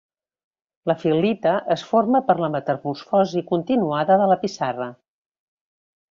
[0.91, 4.89] La fil·lita es forma per la metamorfosi continuada de la pissarra.